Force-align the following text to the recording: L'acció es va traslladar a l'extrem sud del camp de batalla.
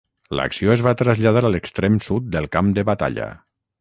L'acció 0.37 0.71
es 0.75 0.81
va 0.87 0.93
traslladar 1.01 1.43
a 1.49 1.51
l'extrem 1.55 1.99
sud 2.07 2.33
del 2.37 2.49
camp 2.57 2.73
de 2.79 2.87
batalla. 2.93 3.29